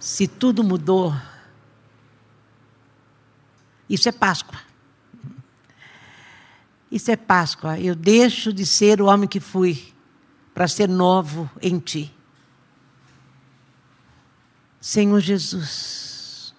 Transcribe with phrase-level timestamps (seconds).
[0.00, 1.14] Se tudo mudou,
[3.88, 4.58] isso é Páscoa.
[6.90, 7.78] Isso é Páscoa.
[7.78, 9.92] Eu deixo de ser o homem que fui
[10.54, 12.12] para ser novo em ti.
[14.80, 16.54] Senhor Jesus.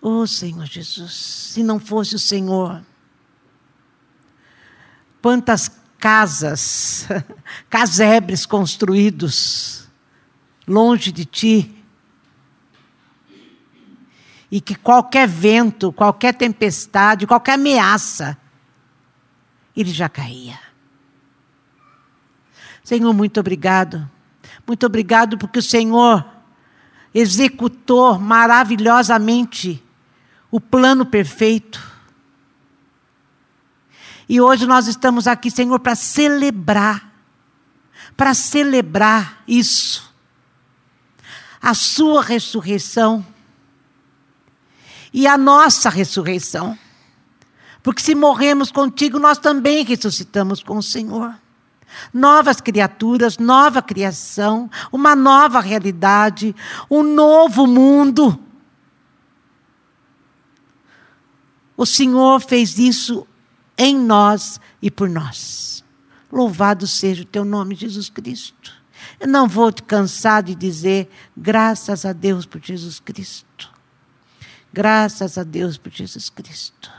[0.00, 1.12] Oh, Senhor Jesus.
[1.12, 2.84] Se não fosse o Senhor,
[5.20, 7.08] quantas casas,
[7.68, 9.88] casebres construídos
[10.68, 11.73] longe de ti.
[14.54, 18.38] E que qualquer vento, qualquer tempestade, qualquer ameaça,
[19.76, 20.60] ele já caía.
[22.84, 24.08] Senhor, muito obrigado.
[24.64, 26.24] Muito obrigado porque o Senhor
[27.12, 29.82] executou maravilhosamente
[30.52, 31.94] o plano perfeito
[34.28, 37.12] e hoje nós estamos aqui, Senhor, para celebrar,
[38.16, 40.12] para celebrar isso,
[41.60, 43.24] a Sua ressurreição
[45.14, 46.76] e a nossa ressurreição.
[47.80, 51.32] Porque se morremos contigo, nós também ressuscitamos com o Senhor.
[52.12, 56.56] Novas criaturas, nova criação, uma nova realidade,
[56.90, 58.36] um novo mundo.
[61.76, 63.24] O Senhor fez isso
[63.78, 65.84] em nós e por nós.
[66.32, 68.72] Louvado seja o teu nome, Jesus Cristo.
[69.20, 73.73] Eu não vou te cansar de dizer graças a Deus por Jesus Cristo.
[74.74, 76.90] Graças a Deus por Jesus Cristo.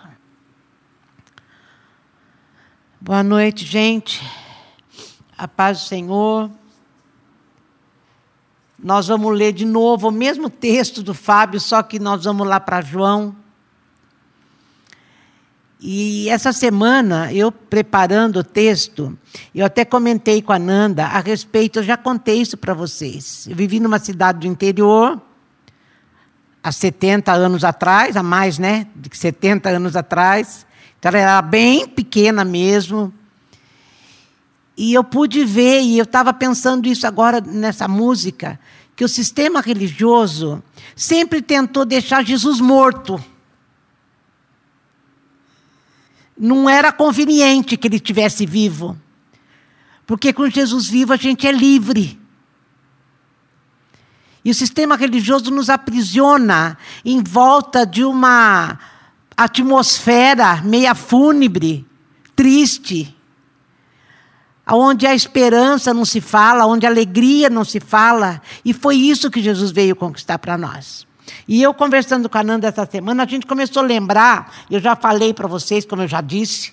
[3.01, 4.25] Boa noite, gente.
[5.37, 6.49] A paz do Senhor.
[8.79, 12.61] Nós vamos ler de novo o mesmo texto do Fábio, só que nós vamos lá
[12.61, 13.35] para João
[15.87, 19.15] e essa semana, eu preparando o texto,
[19.53, 23.45] eu até comentei com a Nanda a respeito, eu já contei isso para vocês.
[23.47, 25.21] Eu vivi numa cidade do interior,
[26.65, 28.87] há 70 anos atrás, há mais, né?
[28.95, 30.65] De 70 anos atrás.
[30.97, 33.13] Então, ela era bem pequena mesmo.
[34.75, 38.59] E eu pude ver, e eu estava pensando isso agora nessa música,
[38.95, 40.63] que o sistema religioso
[40.95, 43.23] sempre tentou deixar Jesus morto
[46.35, 48.97] não era conveniente que ele tivesse vivo.
[50.07, 52.19] Porque com Jesus vivo a gente é livre.
[54.45, 58.77] E o sistema religioso nos aprisiona em volta de uma
[59.35, 61.83] atmosfera meia fúnebre,
[62.35, 63.15] triste,
[64.67, 68.39] onde a esperança não se fala, onde a alegria não se fala.
[68.63, 71.07] E foi isso que Jesus veio conquistar para nós.
[71.47, 74.95] E eu conversando com a Nanda essa semana, a gente começou a lembrar, eu já
[74.95, 76.71] falei para vocês, como eu já disse,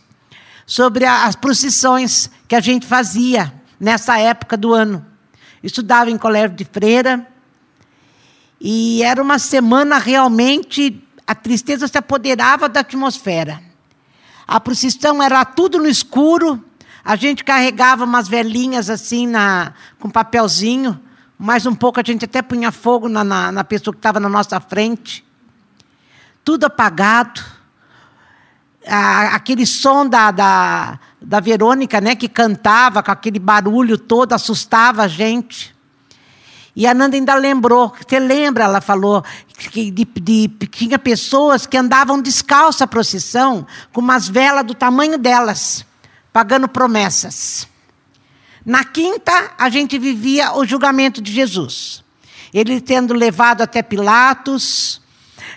[0.67, 3.51] sobre as procissões que a gente fazia
[3.81, 5.05] nessa época do ano.
[5.63, 7.32] estudava em colégio de freira,
[8.65, 13.61] e era uma semana realmente, a tristeza se apoderava da atmosfera.
[14.47, 16.65] A procissão era tudo no escuro,
[17.05, 21.01] a gente carregava umas velhinhas assim na, com papelzinho,
[21.37, 24.29] mais um pouco a gente até punha fogo na, na, na pessoa que estava na
[24.29, 25.25] nossa frente.
[26.45, 27.43] Tudo apagado.
[28.87, 35.09] aquele som da, da, da Verônica, né, que cantava com aquele barulho todo, assustava a
[35.09, 35.72] gente.
[36.75, 39.23] E a Nanda ainda lembrou, você lembra, ela falou,
[39.71, 45.19] que de, de, tinha pessoas que andavam descalça a procissão, com umas velas do tamanho
[45.19, 45.85] delas,
[46.33, 47.69] pagando promessas.
[48.65, 52.03] Na quinta, a gente vivia o julgamento de Jesus.
[52.55, 55.03] Ele sendo levado até Pilatos,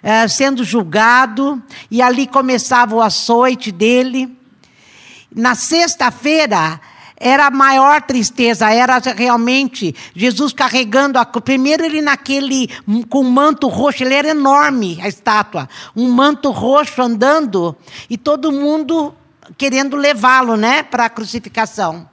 [0.04, 4.36] eh, sendo julgado, e ali começava o açoite dele.
[5.34, 6.80] Na sexta-feira,
[7.28, 12.70] era a maior tristeza, era realmente Jesus carregando a primeiro ele naquele
[13.10, 17.76] com um manto roxo, ele era enorme a estátua, um manto roxo andando
[18.08, 19.12] e todo mundo
[19.58, 22.08] querendo levá-lo, né, para a crucificação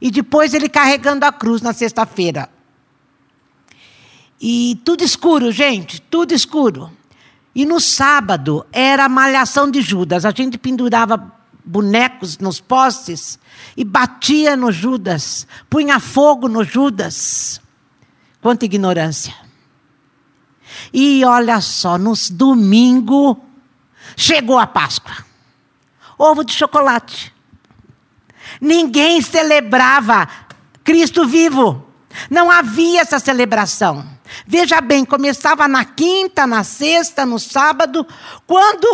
[0.00, 2.48] e depois ele carregando a cruz na sexta-feira.
[4.40, 6.92] E tudo escuro, gente, tudo escuro.
[7.52, 10.24] E no sábado era a malhação de Judas.
[10.24, 11.32] A gente pendurava
[11.64, 13.38] bonecos nos postes
[13.76, 17.60] e batia no Judas, punha fogo no Judas.
[18.40, 19.34] Quanta ignorância.
[20.92, 23.42] E olha só, nos domingo
[24.16, 25.16] chegou a Páscoa.
[26.18, 27.32] Ovo de chocolate.
[28.60, 30.28] Ninguém celebrava
[30.82, 31.86] Cristo vivo.
[32.30, 34.13] Não havia essa celebração.
[34.46, 38.06] Veja bem, começava na quinta, na sexta, no sábado,
[38.46, 38.86] quando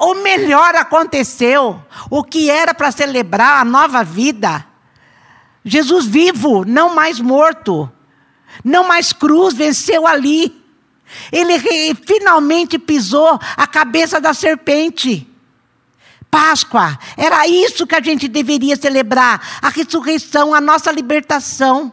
[0.00, 1.80] o melhor aconteceu,
[2.10, 4.66] o que era para celebrar a nova vida.
[5.64, 7.90] Jesus vivo, não mais morto,
[8.64, 10.60] não mais cruz, venceu ali.
[11.30, 11.58] Ele
[12.06, 15.28] finalmente pisou a cabeça da serpente.
[16.30, 21.92] Páscoa, era isso que a gente deveria celebrar: a ressurreição, a nossa libertação.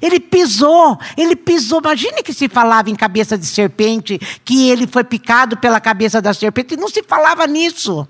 [0.00, 1.80] Ele pisou, ele pisou.
[1.80, 6.34] Imagine que se falava em cabeça de serpente, que ele foi picado pela cabeça da
[6.34, 6.76] serpente.
[6.76, 8.06] Não se falava nisso,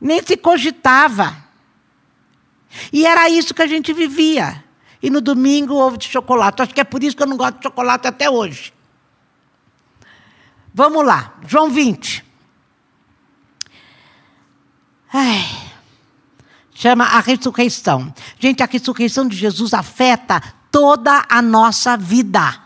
[0.00, 1.36] nem se cogitava.
[2.92, 4.62] E era isso que a gente vivia.
[5.02, 6.62] E no domingo ovo de chocolate.
[6.62, 8.72] Acho que é por isso que eu não gosto de chocolate até hoje.
[10.74, 12.24] Vamos lá, João 20.
[15.12, 15.44] Ai,
[16.74, 18.14] chama a ressurreição.
[18.38, 22.60] Gente, a ressurreição de Jesus afeta toda a nossa vida.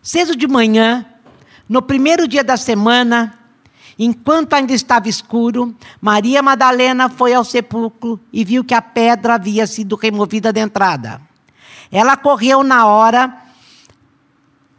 [0.00, 1.04] Cedo de manhã,
[1.68, 3.38] no primeiro dia da semana,
[3.98, 9.66] enquanto ainda estava escuro, Maria Madalena foi ao sepulcro e viu que a pedra havia
[9.66, 11.20] sido removida da entrada.
[11.92, 13.49] Ela correu na hora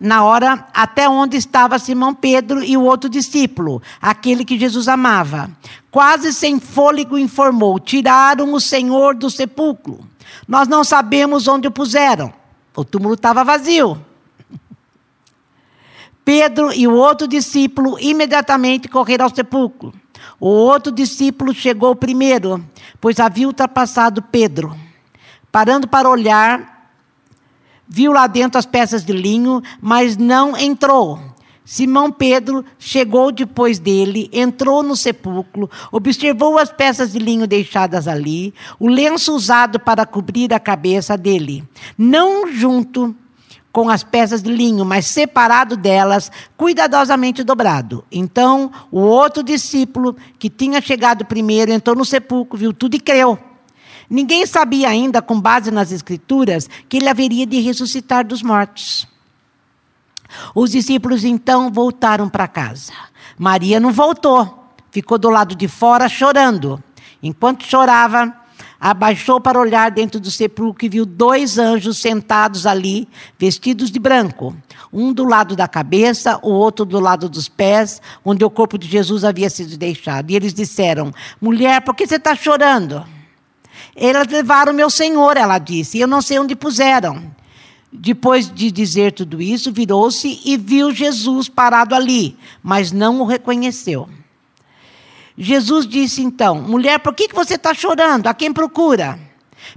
[0.01, 5.51] na hora até onde estava Simão Pedro e o outro discípulo, aquele que Jesus amava.
[5.91, 9.99] Quase sem fôlego informou: Tiraram o Senhor do sepulcro.
[10.47, 12.33] Nós não sabemos onde o puseram.
[12.75, 14.03] O túmulo estava vazio.
[16.25, 19.93] Pedro e o outro discípulo imediatamente correram ao sepulcro.
[20.39, 22.65] O outro discípulo chegou primeiro,
[22.99, 24.75] pois havia ultrapassado Pedro.
[25.51, 26.80] Parando para olhar,
[27.93, 31.19] viu lá dentro as peças de linho, mas não entrou.
[31.65, 38.53] Simão Pedro chegou depois dele, entrou no sepulcro, observou as peças de linho deixadas ali,
[38.79, 41.63] o lenço usado para cobrir a cabeça dele,
[41.97, 43.15] não junto
[43.71, 48.03] com as peças de linho, mas separado delas, cuidadosamente dobrado.
[48.11, 53.50] Então, o outro discípulo, que tinha chegado primeiro, entrou no sepulcro, viu tudo e creu.
[54.11, 59.07] Ninguém sabia ainda, com base nas Escrituras, que ele haveria de ressuscitar dos mortos.
[60.53, 62.91] Os discípulos então voltaram para casa.
[63.37, 66.83] Maria não voltou, ficou do lado de fora chorando.
[67.23, 68.35] Enquanto chorava,
[68.77, 73.07] abaixou para olhar dentro do sepulcro e viu dois anjos sentados ali,
[73.39, 74.53] vestidos de branco.
[74.91, 78.89] Um do lado da cabeça, o outro do lado dos pés, onde o corpo de
[78.89, 80.31] Jesus havia sido deixado.
[80.31, 83.05] E eles disseram: Mulher, por que você está chorando?
[83.95, 87.31] Eles levaram meu senhor, ela disse, e eu não sei onde puseram.
[87.91, 94.07] Depois de dizer tudo isso, virou-se e viu Jesus parado ali, mas não o reconheceu.
[95.37, 98.27] Jesus disse então: Mulher, por que você está chorando?
[98.27, 99.19] A quem procura?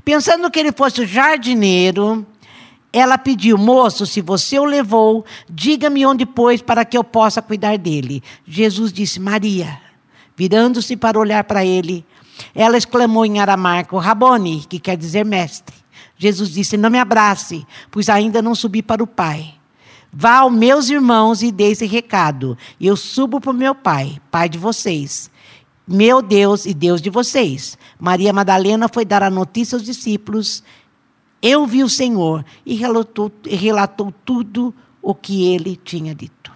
[0.05, 2.25] Pensando que ele fosse o jardineiro,
[2.93, 7.77] ela pediu: Moço, se você o levou, diga-me onde pôs para que eu possa cuidar
[7.79, 8.23] dele.
[8.47, 9.83] Jesus disse: Maria.
[10.37, 12.05] Virando-se para olhar para ele,
[12.55, 15.75] ela exclamou em aramaico, Rabone, que quer dizer mestre.
[16.17, 19.55] Jesus disse: Não me abrace, pois ainda não subi para o Pai.
[20.13, 22.57] Vá aos meus irmãos e dê esse recado.
[22.81, 25.31] Eu subo para o meu Pai, Pai de vocês,
[25.87, 27.77] meu Deus e Deus de vocês.
[27.99, 30.63] Maria Madalena foi dar a notícia aos discípulos.
[31.43, 36.53] Eu vi o Senhor e relatou, relatou tudo o que ele tinha dito.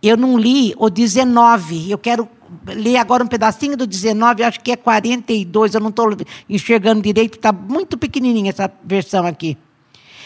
[0.00, 2.28] Eu não li o 19, eu quero
[2.66, 6.16] ler agora um pedacinho do 19, acho que é 42, eu não estou
[6.48, 9.56] enxergando direito, está muito pequenininha essa versão aqui.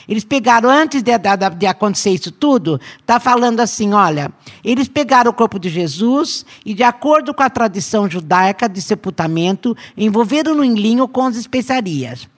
[0.09, 4.33] Eles pegaram, antes de, de, de acontecer isso tudo, está falando assim: olha,
[4.65, 9.77] eles pegaram o corpo de Jesus e, de acordo com a tradição judaica de sepultamento,
[9.97, 12.29] envolveram-no em linho com as especiarias.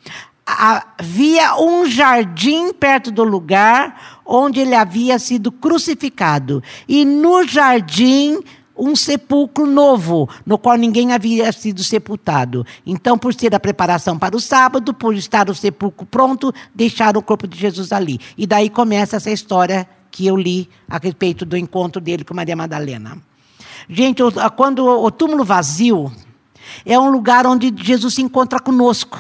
[0.46, 6.62] Havia um jardim perto do lugar onde ele havia sido crucificado.
[6.86, 8.40] E no jardim
[8.76, 12.66] um sepulcro novo, no qual ninguém havia sido sepultado.
[12.84, 17.22] Então, por ser a preparação para o sábado, por estar o sepulcro pronto, deixaram o
[17.22, 18.18] corpo de Jesus ali.
[18.36, 22.56] E daí começa essa história que eu li a respeito do encontro dele com Maria
[22.56, 23.18] Madalena.
[23.88, 24.22] Gente,
[24.56, 26.12] quando o túmulo vazio
[26.84, 29.18] é um lugar onde Jesus se encontra conosco.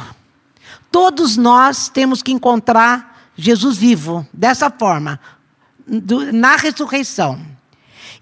[0.90, 5.20] Todos nós temos que encontrar Jesus vivo, dessa forma,
[6.32, 7.53] na ressurreição.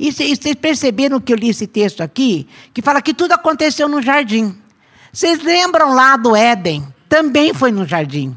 [0.03, 2.49] E vocês perceberam que eu li esse texto aqui?
[2.75, 4.53] Que fala que tudo aconteceu no jardim.
[5.13, 6.85] Vocês lembram lá do Éden?
[7.09, 8.37] Também foi no jardim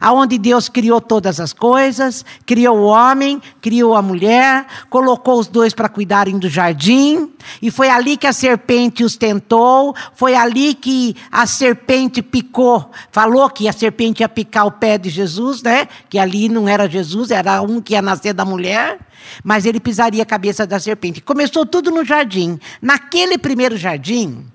[0.00, 5.72] aonde Deus criou todas as coisas, criou o homem, criou a mulher, colocou os dois
[5.72, 11.16] para cuidarem do jardim, e foi ali que a serpente os tentou, foi ali que
[11.30, 15.88] a serpente picou, falou que a serpente ia picar o pé de Jesus, né?
[16.08, 18.98] Que ali não era Jesus, era um que ia nascer da mulher,
[19.42, 21.20] mas ele pisaria a cabeça da serpente.
[21.20, 22.58] Começou tudo no jardim.
[22.80, 24.46] Naquele primeiro jardim,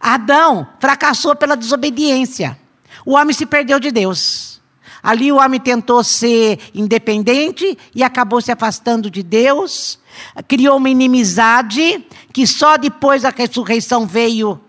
[0.00, 2.58] Adão fracassou pela desobediência.
[3.04, 4.57] O homem se perdeu de Deus.
[5.02, 9.98] Ali o homem tentou ser independente e acabou se afastando de Deus.
[10.46, 14.60] Criou uma inimizade que só depois da ressurreição veio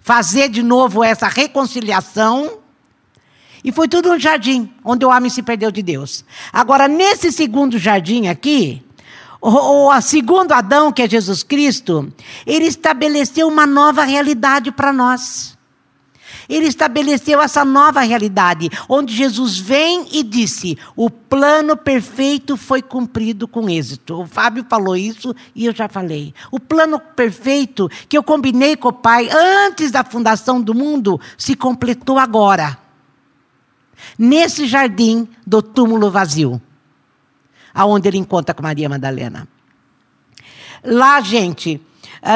[0.00, 2.58] fazer de novo essa reconciliação.
[3.62, 6.24] E foi tudo um jardim, onde o homem se perdeu de Deus.
[6.52, 8.82] Agora, nesse segundo jardim aqui,
[9.40, 12.12] o, o segundo Adão, que é Jesus Cristo,
[12.46, 15.58] ele estabeleceu uma nova realidade para nós.
[16.50, 23.46] Ele estabeleceu essa nova realidade, onde Jesus vem e disse: o plano perfeito foi cumprido
[23.46, 24.20] com êxito.
[24.20, 26.34] O Fábio falou isso e eu já falei.
[26.50, 31.54] O plano perfeito que eu combinei com o Pai antes da fundação do mundo se
[31.54, 32.76] completou agora.
[34.18, 36.60] Nesse jardim do túmulo vazio,
[37.72, 39.46] aonde ele encontra com Maria Madalena.
[40.82, 41.80] Lá, gente,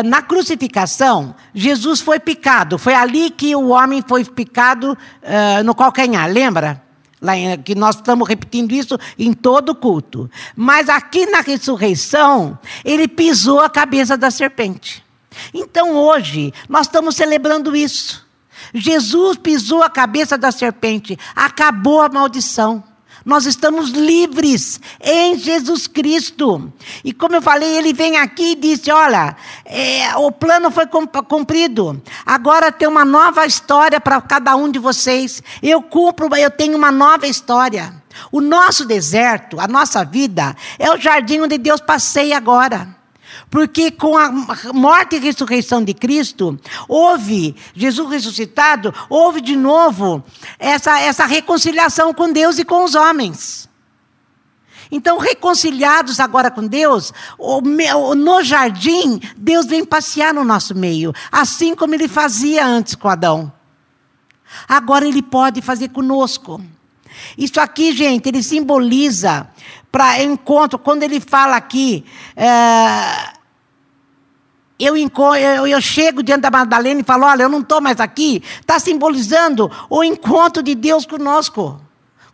[0.05, 2.79] na crucificação, Jesus foi picado.
[2.79, 6.83] Foi ali que o homem foi picado uh, no calcanhar, lembra?
[7.21, 10.31] Lá em, que nós estamos repetindo isso em todo culto.
[10.57, 15.05] Mas aqui na ressurreição, ele pisou a cabeça da serpente.
[15.53, 18.25] Então hoje, nós estamos celebrando isso.
[18.73, 22.83] Jesus pisou a cabeça da serpente, acabou a maldição.
[23.25, 26.71] Nós estamos livres em Jesus Cristo.
[27.03, 32.03] E como eu falei, ele vem aqui e disse: Olha, é, o plano foi cumprido.
[32.27, 35.43] Agora tem uma nova história para cada um de vocês.
[35.63, 37.95] Eu cumpro, eu tenho uma nova história.
[38.31, 42.94] O nosso deserto, a nossa vida, é o jardim onde Deus passeia agora.
[43.55, 44.33] Porque com a
[44.73, 46.59] morte e ressurreição de Cristo,
[46.89, 50.25] houve, Jesus ressuscitado, houve de novo
[50.59, 53.69] essa, essa reconciliação com Deus e com os homens.
[54.91, 57.13] Então, reconciliados agora com Deus,
[58.17, 63.53] no jardim, Deus vem passear no nosso meio, assim como ele fazia antes com Adão.
[64.69, 66.61] Agora ele pode fazer conosco.
[67.39, 69.49] Isso aqui, gente, ele simboliza
[69.93, 73.34] para encontro, quando ele fala aqui, é,
[74.79, 78.43] eu, eu, eu, chego diante da Madalena e falo: olha, eu não estou mais aqui.
[78.61, 81.81] Está simbolizando o encontro de Deus conosco.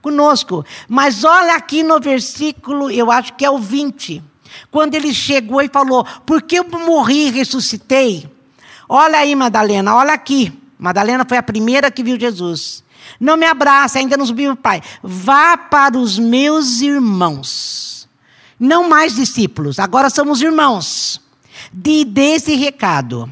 [0.00, 0.64] Conosco.
[0.88, 4.22] Mas olha aqui no versículo, eu acho que é o 20.
[4.70, 8.26] Quando ele chegou e falou: Porque eu morri e ressuscitei.
[8.88, 10.58] Olha aí, Madalena, olha aqui.
[10.78, 12.82] Madalena foi a primeira que viu Jesus.
[13.20, 14.82] Não me abraça, ainda não subiu o Pai.
[15.02, 18.08] Vá para os meus irmãos.
[18.58, 21.20] Não mais discípulos, agora somos irmãos
[21.72, 23.30] de desse recado.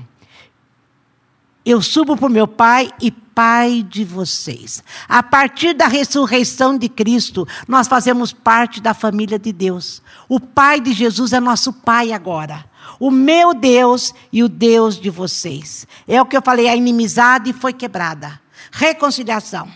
[1.64, 4.82] Eu subo para o meu Pai e Pai de vocês.
[5.08, 10.02] A partir da ressurreição de Cristo, nós fazemos parte da família de Deus.
[10.28, 12.64] O Pai de Jesus é nosso Pai agora.
[12.98, 15.86] O meu Deus e o Deus de vocês.
[16.06, 18.40] É o que eu falei, a inimizade foi quebrada.
[18.72, 19.68] Reconciliação.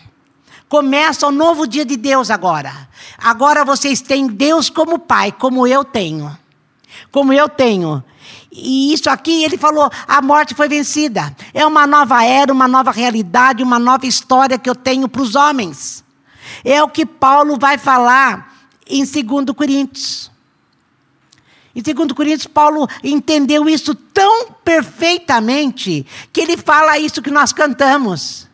[0.68, 2.88] Começa o novo dia de Deus agora.
[3.18, 6.36] Agora vocês têm Deus como Pai, como eu tenho.
[7.10, 8.02] Como eu tenho.
[8.52, 11.34] E isso aqui, ele falou: a morte foi vencida.
[11.54, 15.34] É uma nova era, uma nova realidade, uma nova história que eu tenho para os
[15.34, 16.04] homens.
[16.62, 18.52] É o que Paulo vai falar
[18.86, 20.30] em 2 Coríntios.
[21.74, 28.46] Em 2 Coríntios, Paulo entendeu isso tão perfeitamente que ele fala isso que nós cantamos.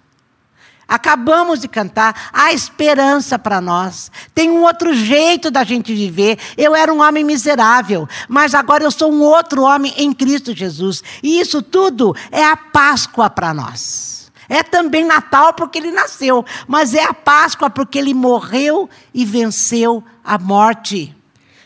[0.88, 4.11] Acabamos de cantar, há esperança para nós.
[4.35, 6.38] Tem um outro jeito da gente viver.
[6.57, 11.02] Eu era um homem miserável, mas agora eu sou um outro homem em Cristo Jesus.
[11.23, 14.33] E isso tudo é a Páscoa para nós.
[14.49, 20.02] É também Natal porque ele nasceu, mas é a Páscoa porque ele morreu e venceu
[20.25, 21.14] a morte.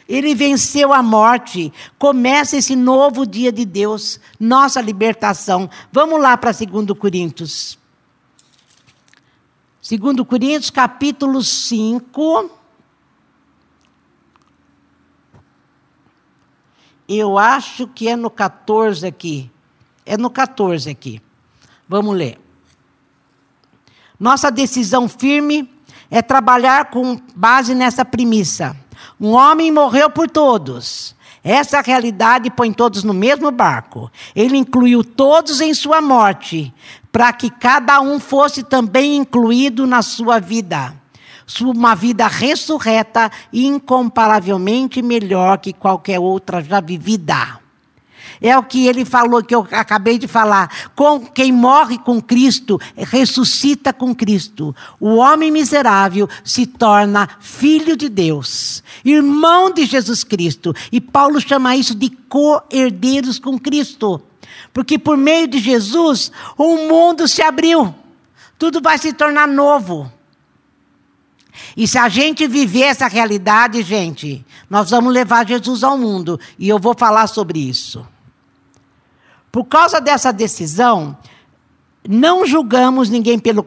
[0.08, 1.72] Ele venceu a morte.
[1.96, 5.70] Começa esse novo dia de Deus, nossa libertação.
[5.92, 7.80] Vamos lá para 2 Coríntios.
[9.82, 12.48] Segundo Coríntios, capítulo 5.
[17.08, 19.50] Eu acho que é no 14 aqui.
[20.06, 21.20] É no 14 aqui.
[21.88, 22.38] Vamos ler.
[24.20, 25.68] Nossa decisão firme
[26.08, 28.76] é trabalhar com base nessa premissa.
[29.20, 31.16] Um homem morreu por todos.
[31.42, 34.12] Essa realidade põe todos no mesmo barco.
[34.34, 36.72] Ele incluiu todos em sua morte,
[37.12, 40.94] para que cada um fosse também incluído na sua vida.
[41.60, 47.60] Uma vida ressurreta e incomparavelmente melhor que qualquer outra já vivida.
[48.40, 50.90] É o que ele falou, que eu acabei de falar.
[50.96, 54.74] Com quem morre com Cristo, ressuscita com Cristo.
[54.98, 60.74] O homem miserável se torna filho de Deus, irmão de Jesus Cristo.
[60.90, 64.20] E Paulo chama isso de co-herdeiros com Cristo.
[64.72, 67.94] Porque por meio de Jesus, o mundo se abriu.
[68.58, 70.10] Tudo vai se tornar novo.
[71.76, 76.38] E se a gente viver essa realidade, gente, nós vamos levar Jesus ao mundo.
[76.58, 78.06] E eu vou falar sobre isso.
[79.50, 81.16] Por causa dessa decisão,
[82.08, 83.64] não julgamos ninguém pelo,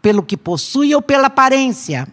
[0.00, 2.06] pelo que possui ou pela aparência.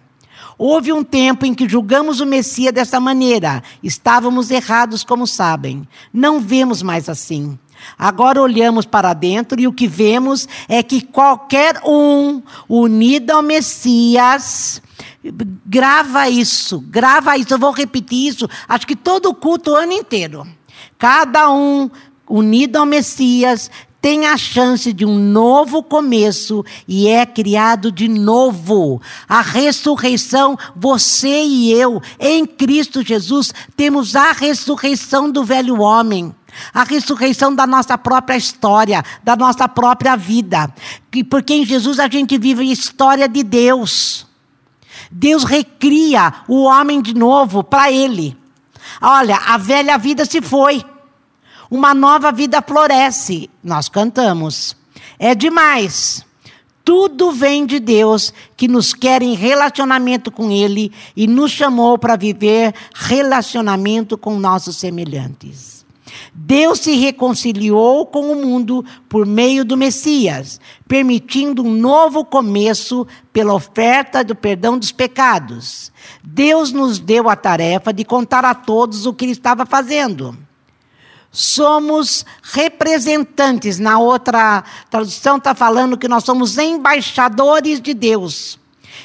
[0.58, 3.64] Houve um tempo em que julgamos o Messias dessa maneira.
[3.82, 5.88] Estávamos errados, como sabem.
[6.12, 7.58] Não vemos mais assim.
[7.98, 14.82] Agora olhamos para dentro e o que vemos é que qualquer um unido ao Messias,
[15.66, 19.94] grava isso, grava isso, eu vou repetir isso, acho que todo o culto o ano
[19.94, 20.48] inteiro.
[20.98, 21.90] Cada um
[22.28, 23.70] unido ao Messias
[24.04, 29.02] tem a chance de um novo começo e é criado de novo.
[29.30, 36.36] A ressurreição, você e eu, em Cristo Jesus, temos a ressurreição do velho homem.
[36.74, 40.74] A ressurreição da nossa própria história, da nossa própria vida.
[41.30, 44.28] Porque em Jesus a gente vive a história de Deus.
[45.12, 48.38] Deus recria o homem de novo para ele.
[49.02, 50.84] Olha, a velha vida se foi.
[51.70, 53.50] Uma nova vida floresce.
[53.64, 54.76] Nós cantamos.
[55.18, 56.26] É demais.
[56.84, 62.18] Tudo vem de Deus que nos quer em relacionamento com Ele e nos chamou para
[62.18, 65.83] viver relacionamento com nossos semelhantes.
[66.36, 73.54] Deus se reconciliou com o mundo por meio do Messias, permitindo um novo começo pela
[73.54, 75.92] oferta do perdão dos pecados.
[76.24, 80.36] Deus nos deu a tarefa de contar a todos o que ele estava fazendo.
[81.32, 88.60] Somos representantes, na outra tradução está falando que nós somos embaixadores de Deus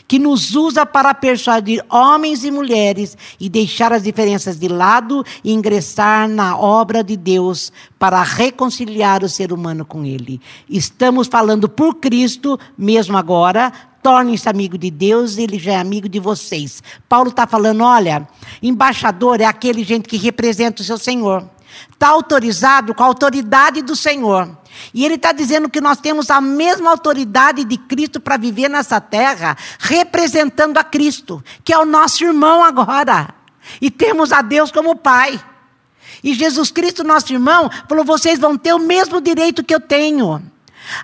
[0.09, 5.53] que nos usa para persuadir homens e mulheres e deixar as diferenças de lado e
[5.53, 10.41] ingressar na obra de Deus para reconciliar o ser humano com Ele.
[10.69, 13.71] Estamos falando por Cristo, mesmo agora,
[14.03, 16.83] tornem-se amigo de Deus, ele já é amigo de vocês.
[17.07, 18.27] Paulo está falando: olha,
[18.63, 21.47] embaixador é aquele gente que representa o seu Senhor.
[21.93, 24.58] Está autorizado com a autoridade do Senhor.
[24.93, 29.01] E ele está dizendo que nós temos a mesma autoridade de Cristo para viver nessa
[29.01, 33.35] terra, representando a Cristo, que é o nosso irmão agora.
[33.81, 35.43] E temos a Deus como Pai.
[36.23, 40.43] E Jesus Cristo, nosso irmão, falou: vocês vão ter o mesmo direito que eu tenho.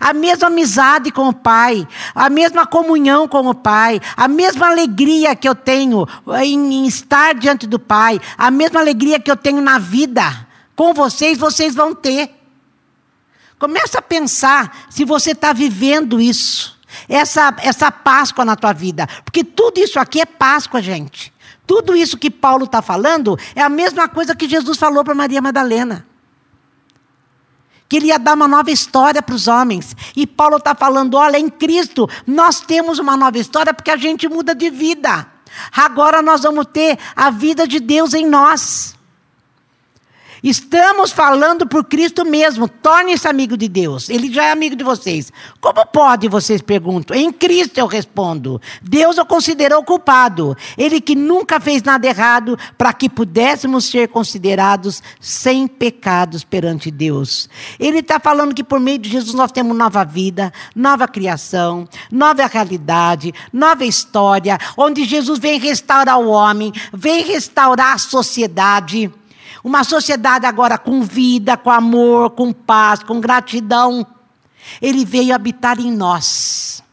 [0.00, 5.36] A mesma amizade com o Pai, a mesma comunhão com o Pai, a mesma alegria
[5.36, 6.06] que eu tenho
[6.42, 10.94] em, em estar diante do Pai, a mesma alegria que eu tenho na vida com
[10.94, 12.43] vocês, vocês vão ter.
[13.58, 19.06] Começa a pensar se você está vivendo isso, essa, essa Páscoa na tua vida.
[19.24, 21.32] Porque tudo isso aqui é Páscoa, gente.
[21.66, 25.40] Tudo isso que Paulo está falando é a mesma coisa que Jesus falou para Maria
[25.40, 26.06] Madalena.
[27.88, 29.96] Que ele ia dar uma nova história para os homens.
[30.16, 34.28] E Paulo está falando: olha, em Cristo nós temos uma nova história porque a gente
[34.28, 35.26] muda de vida.
[35.72, 38.93] Agora nós vamos ter a vida de Deus em nós.
[40.44, 42.68] Estamos falando por Cristo mesmo.
[42.68, 44.10] Torne-se amigo de Deus.
[44.10, 45.32] Ele já é amigo de vocês.
[45.58, 47.16] Como pode, vocês perguntam?
[47.16, 48.60] Em Cristo eu respondo.
[48.82, 50.54] Deus o considerou culpado.
[50.76, 57.48] Ele que nunca fez nada errado para que pudéssemos ser considerados sem pecados perante Deus.
[57.80, 62.44] Ele está falando que por meio de Jesus nós temos nova vida, nova criação, nova
[62.44, 69.10] realidade, nova história, onde Jesus vem restaurar o homem, vem restaurar a sociedade.
[69.64, 74.06] Uma sociedade agora com vida, com amor, com paz, com gratidão.
[74.80, 76.84] Ele veio habitar em nós.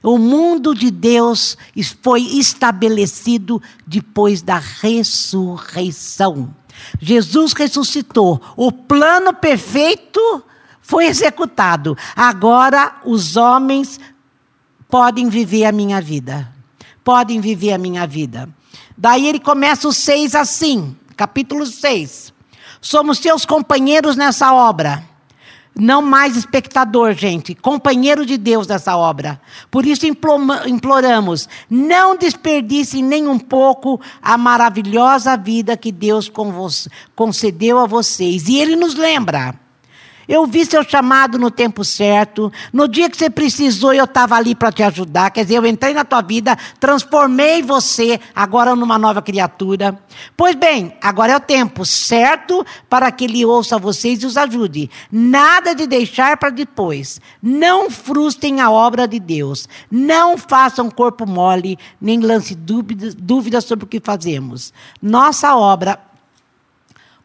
[0.00, 1.58] O mundo de Deus
[2.00, 6.54] foi estabelecido depois da ressurreição.
[7.00, 8.40] Jesus ressuscitou.
[8.56, 10.44] O plano perfeito
[10.80, 11.98] foi executado.
[12.14, 13.98] Agora os homens
[14.88, 16.50] podem viver a minha vida.
[17.02, 18.48] Podem viver a minha vida.
[18.96, 22.32] Daí ele começa os seis assim capítulo 6.
[22.80, 25.04] Somos seus companheiros nessa obra.
[25.76, 29.38] Não mais espectador, gente, companheiro de Deus nessa obra.
[29.70, 36.32] Por isso imploramos, não desperdicem nem um pouco a maravilhosa vida que Deus
[37.14, 38.48] concedeu a vocês.
[38.48, 39.59] E Ele nos lembra
[40.30, 42.52] eu vi seu chamado no tempo certo.
[42.72, 45.28] No dia que você precisou, eu estava ali para te ajudar.
[45.32, 50.00] Quer dizer, eu entrei na tua vida, transformei você agora numa nova criatura.
[50.36, 54.88] Pois bem, agora é o tempo certo para que Ele ouça vocês e os ajude.
[55.10, 57.20] Nada de deixar para depois.
[57.42, 59.68] Não frustrem a obra de Deus.
[59.90, 64.72] Não façam corpo mole, nem lance dúvidas, dúvidas sobre o que fazemos.
[65.02, 65.98] Nossa obra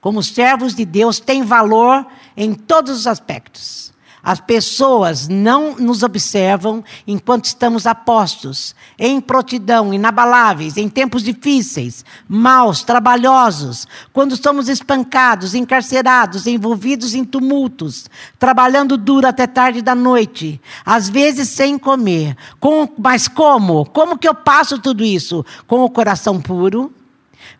[0.05, 3.95] como servos de Deus, tem valor em todos os aspectos.
[4.25, 12.81] As pessoas não nos observam enquanto estamos apostos, em prontidão, inabaláveis, em tempos difíceis, maus,
[12.81, 21.07] trabalhosos, quando somos espancados, encarcerados, envolvidos em tumultos, trabalhando duro até tarde da noite, às
[21.07, 22.35] vezes sem comer.
[22.59, 23.85] Com, mas como?
[23.85, 25.45] Como que eu passo tudo isso?
[25.67, 26.91] Com o coração puro,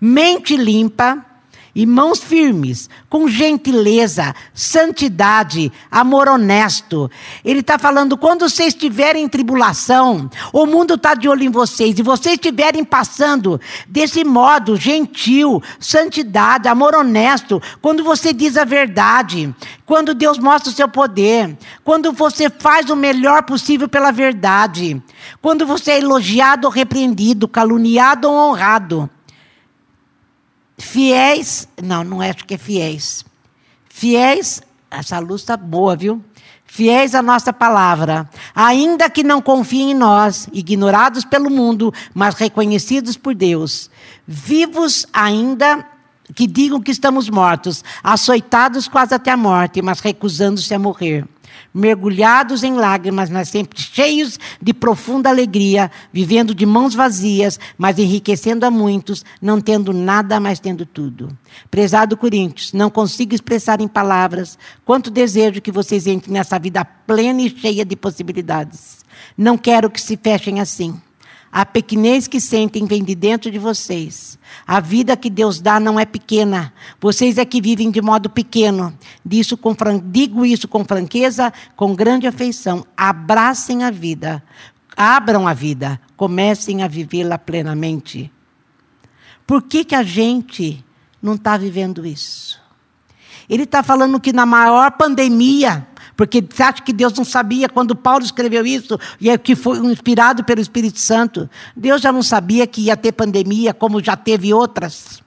[0.02, 1.24] mente limpa
[1.76, 7.12] e mãos firmes, com gentileza, santidade, amor honesto.
[7.44, 12.00] Ele está falando: quando vocês estiverem em tribulação, o mundo está de olho em vocês,
[12.00, 19.54] e vocês estiverem passando desse modo gentil, santidade, amor honesto, quando você diz a verdade,
[19.86, 25.02] quando Deus mostra o seu poder, quando você faz o melhor possível pela verdade,
[25.42, 29.10] quando você é elogiado ou repreendido, caluniado ou honrado.
[30.78, 33.24] Fiéis, não, não é, que é fiéis.
[33.90, 34.62] Fiéis,
[34.92, 36.22] essa luz está boa, viu?
[36.66, 43.16] Fiéis à nossa palavra, ainda que não confiem em nós, ignorados pelo mundo, mas reconhecidos
[43.16, 43.90] por Deus.
[44.28, 45.88] Vivos ainda
[46.36, 51.26] que digam que estamos mortos, açoitados quase até a morte, mas recusando-se a morrer
[51.74, 58.66] mergulhados em lágrimas, mas sempre cheios de profunda alegria, vivendo de mãos vazias, mas enriquecendo
[58.66, 61.38] a muitos, não tendo nada, mas tendo tudo.
[61.70, 67.42] Prezado Coríntios, não consigo expressar em palavras quanto desejo que vocês entrem nessa vida plena
[67.42, 69.04] e cheia de possibilidades.
[69.38, 71.00] Não quero que se fechem assim.
[71.56, 74.38] A pequenez que sentem vem de dentro de vocês.
[74.68, 76.74] A vida que Deus dá não é pequena.
[77.00, 78.94] Vocês é que vivem de modo pequeno.
[79.26, 82.86] Disso com, digo isso com franqueza, com grande afeição.
[82.98, 84.44] Abracem a vida.
[84.98, 85.98] Abram a vida.
[86.18, 88.30] Comecem a vivê-la plenamente.
[89.48, 90.84] Por que, que a gente
[91.22, 92.62] não está vivendo isso?
[93.48, 97.96] Ele está falando que na maior pandemia porque você acha que Deus não sabia quando
[97.96, 101.50] Paulo escreveu isso, e é que foi inspirado pelo Espírito Santo?
[101.76, 105.24] Deus já não sabia que ia ter pandemia, como já teve outras.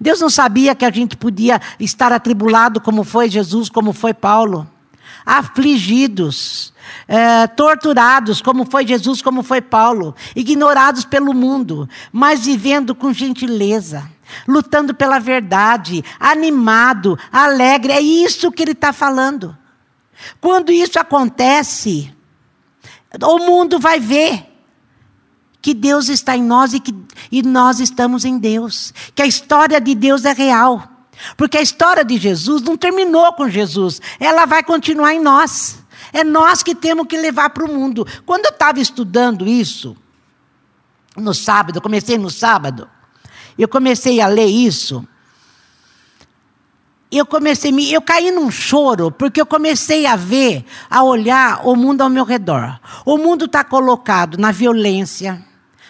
[0.00, 4.68] Deus não sabia que a gente podia estar atribulado, como foi Jesus, como foi Paulo.
[5.24, 6.72] Afligidos,
[7.08, 10.14] é, torturados, como foi Jesus, como foi Paulo.
[10.34, 14.10] Ignorados pelo mundo, mas vivendo com gentileza
[14.46, 17.92] lutando pela verdade, animado, alegre.
[17.92, 19.56] É isso que ele está falando.
[20.40, 22.14] Quando isso acontece,
[23.22, 24.46] o mundo vai ver
[25.60, 26.94] que Deus está em nós e que
[27.30, 30.92] e nós estamos em Deus, que a história de Deus é real.
[31.36, 35.78] Porque a história de Jesus não terminou com Jesus, ela vai continuar em nós.
[36.12, 38.06] É nós que temos que levar para o mundo.
[38.24, 39.96] Quando eu estava estudando isso,
[41.16, 42.88] no sábado, comecei no sábado,
[43.58, 45.06] eu comecei a ler isso
[47.10, 52.02] eu comecei, eu caí num choro, porque eu comecei a ver, a olhar o mundo
[52.02, 52.78] ao meu redor.
[53.04, 55.44] O mundo está colocado na violência,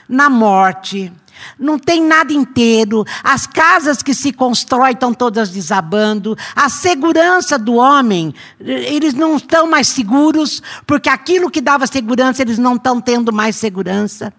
[0.09, 1.13] na morte,
[1.59, 7.75] não tem nada inteiro, as casas que se constroem estão todas desabando, a segurança do
[7.75, 13.33] homem, eles não estão mais seguros, porque aquilo que dava segurança, eles não estão tendo
[13.33, 14.33] mais segurança.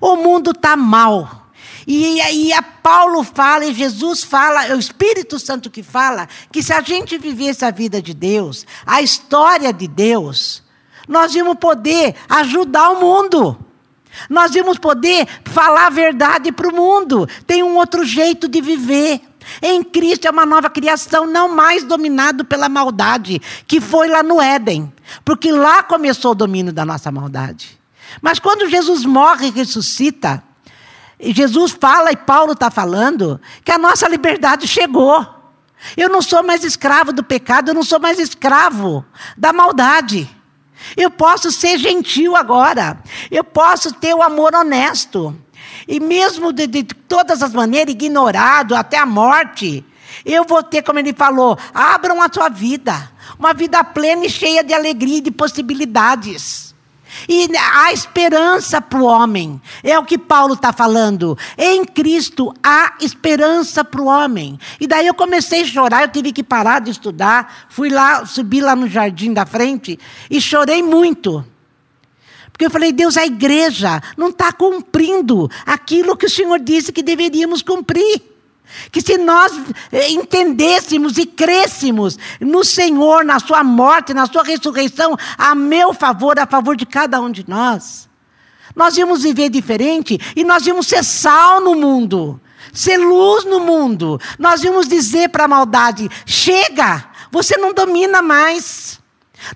[0.00, 1.43] O mundo está mal.
[1.86, 2.50] E aí
[2.82, 7.18] Paulo fala, e Jesus fala, é o Espírito Santo que fala, que se a gente
[7.18, 10.62] vivesse a vida de Deus, a história de Deus,
[11.08, 13.58] nós íamos poder ajudar o mundo.
[14.30, 17.28] Nós íamos poder falar a verdade para o mundo.
[17.46, 19.20] Tem um outro jeito de viver.
[19.60, 24.40] Em Cristo é uma nova criação, não mais dominado pela maldade, que foi lá no
[24.40, 24.92] Éden.
[25.24, 27.78] Porque lá começou o domínio da nossa maldade.
[28.22, 30.42] Mas quando Jesus morre e ressuscita,
[31.20, 35.26] Jesus fala e Paulo está falando que a nossa liberdade chegou.
[35.96, 39.04] Eu não sou mais escravo do pecado, eu não sou mais escravo
[39.36, 40.28] da maldade.
[40.96, 42.98] Eu posso ser gentil agora.
[43.30, 45.36] Eu posso ter o amor honesto.
[45.86, 49.84] E mesmo de, de todas as maneiras, ignorado até a morte,
[50.24, 53.10] eu vou ter, como ele falou, abram a sua vida.
[53.38, 56.73] Uma vida plena e cheia de alegria e de possibilidades.
[57.28, 59.60] E há esperança para o homem.
[59.82, 61.36] É o que Paulo está falando.
[61.56, 64.58] Em Cristo há esperança para o homem.
[64.80, 67.66] E daí eu comecei a chorar, eu tive que parar de estudar.
[67.68, 69.98] Fui lá, subi lá no jardim da frente
[70.30, 71.44] e chorei muito.
[72.50, 77.02] Porque eu falei, Deus, a igreja não está cumprindo aquilo que o Senhor disse que
[77.02, 78.33] deveríamos cumprir.
[78.90, 79.52] Que se nós
[79.92, 86.38] eh, entendêssemos e crêssemos no Senhor, na Sua morte, na Sua ressurreição, a meu favor,
[86.38, 88.08] a favor de cada um de nós,
[88.74, 92.40] nós íamos viver diferente e nós íamos ser sal no mundo,
[92.72, 94.20] ser luz no mundo.
[94.38, 99.00] Nós íamos dizer para a maldade: chega, você não domina mais.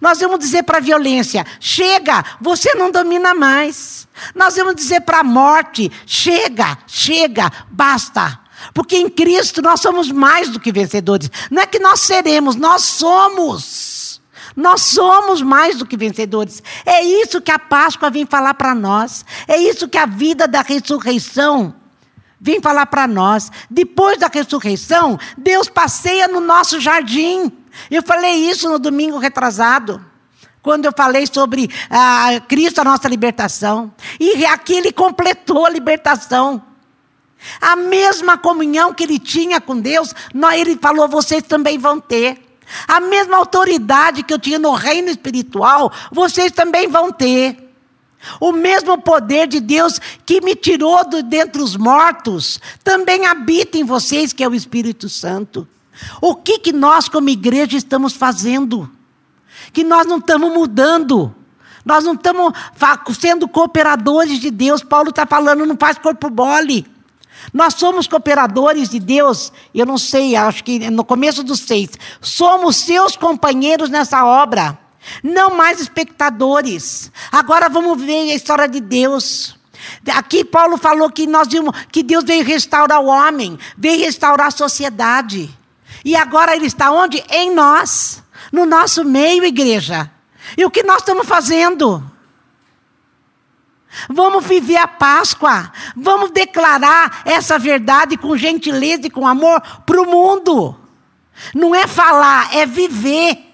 [0.00, 4.07] Nós vamos dizer para a violência: chega, você não domina mais.
[4.35, 8.40] Nós vamos dizer para a morte: chega, chega, basta.
[8.75, 11.31] Porque em Cristo nós somos mais do que vencedores.
[11.51, 14.21] Não é que nós seremos, nós somos.
[14.57, 16.62] Nós somos mais do que vencedores.
[16.85, 19.25] É isso que a Páscoa vem falar para nós.
[19.47, 21.75] É isso que a vida da ressurreição
[22.40, 23.51] vem falar para nós.
[23.71, 27.53] Depois da ressurreição, Deus passeia no nosso jardim.
[27.90, 30.05] Eu falei isso no domingo retrasado.
[30.61, 33.92] Quando eu falei sobre ah, Cristo, a nossa libertação.
[34.18, 36.62] E aqui ele completou a libertação.
[37.61, 40.14] A mesma comunhão que ele tinha com Deus,
[40.55, 42.42] ele falou: vocês também vão ter.
[42.87, 47.68] A mesma autoridade que eu tinha no reino espiritual, vocês também vão ter.
[48.40, 53.85] O mesmo poder de Deus que me tirou de dentre os mortos, também habita em
[53.85, 55.66] vocês, que é o Espírito Santo.
[56.20, 58.90] O que, que nós, como igreja, estamos fazendo?
[59.72, 61.35] Que nós não estamos mudando.
[61.85, 62.53] Nós não estamos
[63.18, 64.83] sendo cooperadores de Deus.
[64.83, 66.87] Paulo está falando, não faz corpo mole.
[67.52, 71.90] Nós somos cooperadores de Deus, eu não sei, acho que no começo dos seis.
[72.20, 74.78] Somos seus companheiros nessa obra,
[75.22, 77.11] não mais espectadores.
[77.32, 79.56] Agora vamos ver a história de Deus.
[80.14, 84.50] Aqui Paulo falou que, nós vimos, que Deus veio restaurar o homem, veio restaurar a
[84.50, 85.48] sociedade.
[86.04, 87.22] E agora ele está onde?
[87.30, 90.11] Em nós, no nosso meio, igreja.
[90.56, 92.02] E o que nós estamos fazendo?
[94.09, 95.72] Vamos viver a Páscoa.
[95.96, 100.77] Vamos declarar essa verdade com gentileza e com amor para o mundo.
[101.55, 103.44] Não é falar, é viver.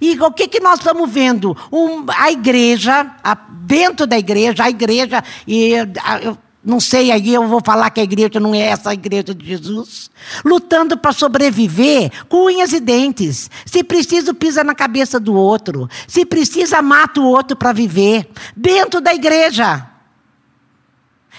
[0.00, 1.56] E o que, que nós estamos vendo?
[1.70, 7.34] Um, a igreja, a, dentro da igreja, a igreja, e a, eu não sei, aí
[7.34, 10.10] eu vou falar que a igreja não é essa a igreja de Jesus.
[10.42, 13.50] Lutando para sobreviver com unhas e dentes.
[13.66, 15.86] Se precisa, pisa na cabeça do outro.
[16.08, 18.30] Se precisa, mata o outro para viver.
[18.56, 19.86] Dentro da igreja.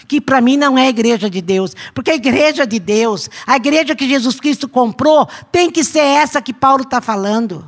[0.07, 1.75] Que para mim não é a igreja de Deus.
[1.95, 6.39] Porque a igreja de Deus, a igreja que Jesus Cristo comprou, tem que ser essa
[6.39, 7.67] que Paulo está falando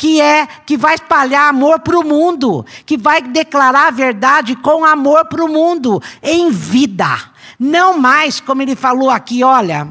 [0.00, 4.82] que é que vai espalhar amor para o mundo, que vai declarar a verdade com
[4.82, 7.06] amor para o mundo, em vida.
[7.58, 9.88] Não mais, como ele falou aqui, olha.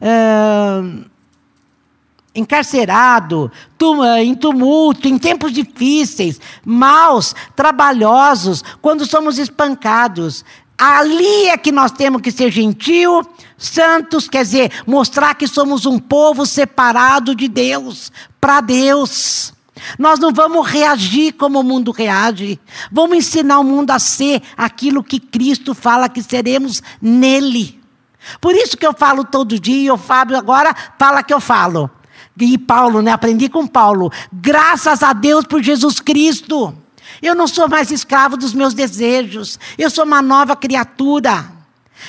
[0.00, 1.04] Uh,
[2.34, 3.48] encarcerado,
[4.18, 10.44] em tumulto, em tempos difíceis, maus, trabalhosos, quando somos espancados.
[10.76, 13.24] Ali é que nós temos que ser gentil,
[13.56, 19.52] santos, quer dizer, mostrar que somos um povo separado de Deus, para Deus.
[19.98, 22.58] Nós não vamos reagir como o mundo reage.
[22.90, 27.80] Vamos ensinar o mundo a ser aquilo que Cristo fala que seremos nele.
[28.40, 31.90] Por isso que eu falo todo dia, o Fábio agora fala que eu falo.
[32.38, 33.12] E Paulo, né?
[33.12, 34.10] Aprendi com Paulo.
[34.32, 36.74] Graças a Deus por Jesus Cristo.
[37.22, 39.58] Eu não sou mais escravo dos meus desejos.
[39.78, 41.55] Eu sou uma nova criatura.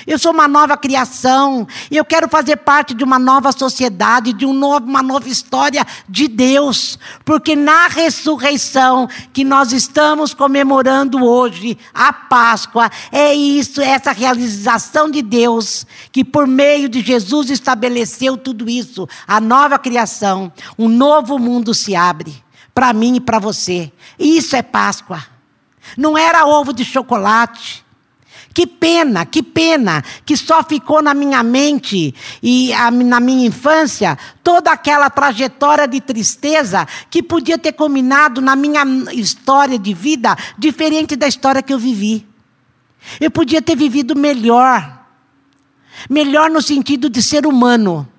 [0.05, 1.67] Eu sou uma nova criação.
[1.89, 6.27] Eu quero fazer parte de uma nova sociedade, de um novo, uma nova história de
[6.27, 6.99] Deus.
[7.23, 15.09] Porque na ressurreição que nós estamos comemorando hoje, a Páscoa, é isso, é essa realização
[15.09, 19.07] de Deus, que por meio de Jesus estabeleceu tudo isso.
[19.27, 23.91] A nova criação, um novo mundo se abre para mim e para você.
[24.19, 25.23] Isso é Páscoa.
[25.97, 27.86] Não era ovo de chocolate.
[28.57, 34.17] Que pena, que pena, que só ficou na minha mente e a, na minha infância
[34.43, 41.15] toda aquela trajetória de tristeza que podia ter combinado na minha história de vida diferente
[41.15, 42.25] da história que eu vivi.
[43.21, 45.05] Eu podia ter vivido melhor.
[46.09, 48.11] Melhor no sentido de ser humano.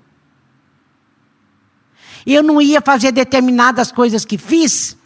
[2.24, 4.97] Eu não ia fazer determinadas coisas que fiz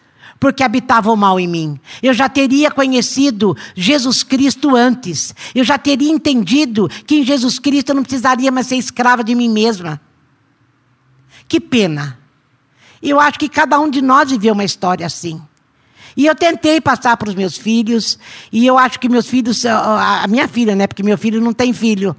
[0.42, 1.78] porque habitava o mal em mim.
[2.02, 5.33] Eu já teria conhecido Jesus Cristo antes.
[5.55, 9.37] Eu já teria entendido que em Jesus Cristo eu não precisaria mais ser escrava de
[9.37, 10.00] mim mesma.
[11.46, 12.18] Que pena.
[13.00, 15.40] Eu acho que cada um de nós viveu uma história assim.
[16.16, 18.18] E eu tentei passar para os meus filhos,
[18.50, 21.72] e eu acho que meus filhos, a minha filha, né, porque meu filho não tem
[21.72, 22.16] filho,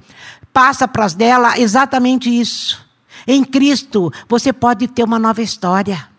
[0.50, 2.82] passa para as dela exatamente isso.
[3.26, 6.13] Em Cristo, você pode ter uma nova história.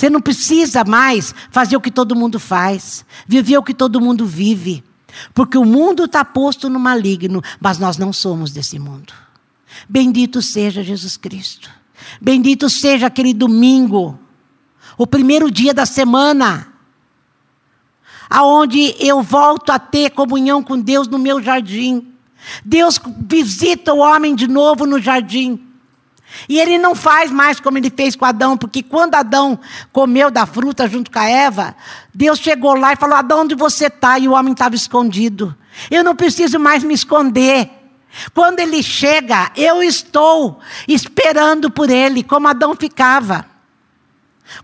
[0.00, 4.24] Você não precisa mais fazer o que todo mundo faz, viver o que todo mundo
[4.24, 4.82] vive.
[5.34, 9.12] Porque o mundo está posto no maligno, mas nós não somos desse mundo.
[9.86, 11.68] Bendito seja Jesus Cristo.
[12.18, 14.18] Bendito seja aquele domingo,
[14.96, 16.72] o primeiro dia da semana,
[18.30, 22.10] aonde eu volto a ter comunhão com Deus no meu jardim.
[22.64, 25.69] Deus visita o homem de novo no jardim.
[26.48, 29.58] E ele não faz mais como ele fez com Adão, porque quando Adão
[29.92, 31.74] comeu da fruta junto com a Eva,
[32.14, 34.18] Deus chegou lá e falou: Adão, onde você está?
[34.18, 35.56] E o homem estava escondido.
[35.90, 37.70] Eu não preciso mais me esconder.
[38.34, 43.46] Quando ele chega, eu estou esperando por ele, como Adão ficava.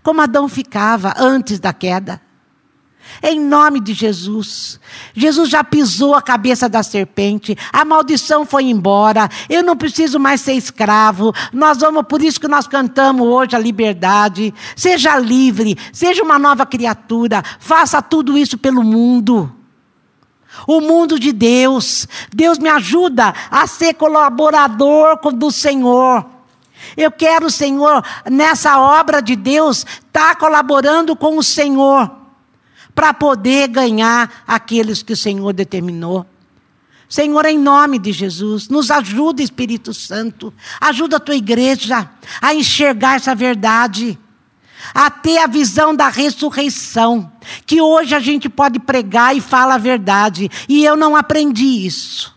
[0.03, 2.21] Como Adão ficava antes da queda.
[3.21, 4.79] Em nome de Jesus.
[5.13, 10.41] Jesus já pisou a cabeça da serpente, a maldição foi embora, eu não preciso mais
[10.41, 11.33] ser escravo.
[11.51, 14.53] Nós vamos, por isso que nós cantamos hoje a liberdade.
[14.75, 19.51] Seja livre, seja uma nova criatura, faça tudo isso pelo mundo.
[20.67, 22.07] O mundo de Deus.
[22.33, 26.25] Deus me ajuda a ser colaborador do Senhor.
[26.95, 32.26] Eu quero, Senhor, nessa obra de Deus, estar tá colaborando com o Senhor
[32.97, 36.25] para poder ganhar aqueles que o Senhor determinou.
[37.07, 42.09] Senhor, em nome de Jesus, nos ajuda, Espírito Santo, ajuda a tua igreja
[42.41, 44.17] a enxergar essa verdade,
[44.95, 47.31] a ter a visão da ressurreição,
[47.67, 52.35] que hoje a gente pode pregar e fala a verdade, e eu não aprendi isso.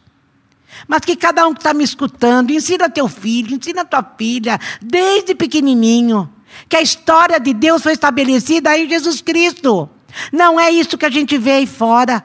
[0.87, 5.35] Mas que cada um que está me escutando, ensina teu filho, ensina tua filha, desde
[5.35, 6.31] pequenininho,
[6.69, 9.89] que a história de Deus foi estabelecida em Jesus Cristo.
[10.33, 12.23] Não é isso que a gente vê aí fora.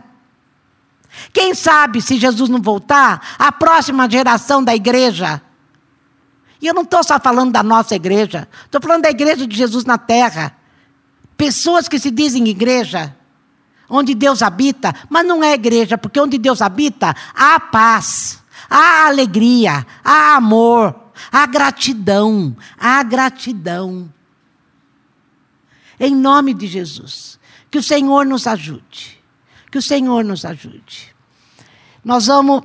[1.32, 5.42] Quem sabe, se Jesus não voltar, a próxima geração da igreja.
[6.62, 9.86] E eu não estou só falando da nossa igreja, estou falando da igreja de Jesus
[9.86, 10.56] na terra.
[11.38, 13.16] Pessoas que se dizem igreja,
[13.90, 19.86] onde Deus habita, mas não é igreja, porque onde Deus habita, há paz, há alegria,
[20.04, 20.96] há amor,
[21.32, 24.12] há gratidão, há gratidão.
[26.00, 27.40] Em nome de Jesus.
[27.70, 29.22] Que o Senhor nos ajude.
[29.72, 31.14] Que o Senhor nos ajude.
[32.04, 32.64] Nós vamos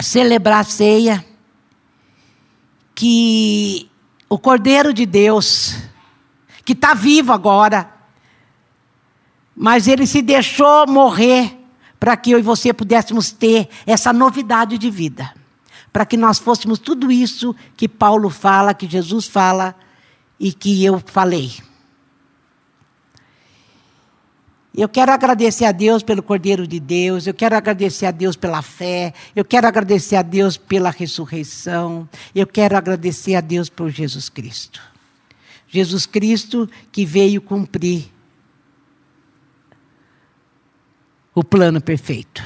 [0.00, 1.24] celebrar a ceia.
[2.94, 3.90] Que
[4.28, 5.76] o Cordeiro de Deus,
[6.64, 7.92] que está vivo agora,
[9.54, 11.56] mas ele se deixou morrer
[11.98, 15.32] para que eu e você pudéssemos ter essa novidade de vida.
[15.92, 19.74] Para que nós fôssemos tudo isso que Paulo fala, que Jesus fala
[20.38, 21.52] e que eu falei.
[24.76, 28.60] Eu quero agradecer a Deus pelo Cordeiro de Deus, eu quero agradecer a Deus pela
[28.60, 34.28] fé, eu quero agradecer a Deus pela ressurreição, eu quero agradecer a Deus por Jesus
[34.28, 34.82] Cristo.
[35.66, 38.12] Jesus Cristo que veio cumprir
[41.34, 42.42] o plano perfeito.